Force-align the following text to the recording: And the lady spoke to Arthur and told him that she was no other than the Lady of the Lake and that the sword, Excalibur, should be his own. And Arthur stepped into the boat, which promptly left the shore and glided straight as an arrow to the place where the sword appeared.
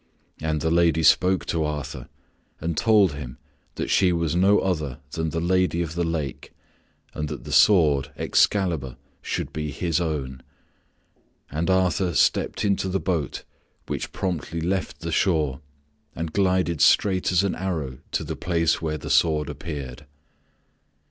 And 0.39 0.61
the 0.61 0.71
lady 0.71 1.03
spoke 1.03 1.45
to 1.45 1.63
Arthur 1.63 2.09
and 2.59 2.75
told 2.75 3.11
him 3.13 3.37
that 3.75 3.91
she 3.91 4.11
was 4.11 4.35
no 4.35 4.57
other 4.57 4.97
than 5.11 5.29
the 5.29 5.39
Lady 5.39 5.79
of 5.83 5.93
the 5.93 6.03
Lake 6.03 6.53
and 7.13 7.29
that 7.29 7.43
the 7.43 7.51
sword, 7.51 8.11
Excalibur, 8.17 8.97
should 9.21 9.53
be 9.53 9.69
his 9.69 10.01
own. 10.01 10.41
And 11.51 11.69
Arthur 11.69 12.15
stepped 12.15 12.65
into 12.65 12.89
the 12.89 12.99
boat, 12.99 13.43
which 13.85 14.11
promptly 14.11 14.59
left 14.59 15.01
the 15.01 15.11
shore 15.11 15.61
and 16.15 16.33
glided 16.33 16.81
straight 16.81 17.31
as 17.31 17.43
an 17.43 17.53
arrow 17.53 17.99
to 18.13 18.23
the 18.23 18.35
place 18.35 18.81
where 18.81 18.97
the 18.97 19.11
sword 19.11 19.51
appeared. 19.51 20.07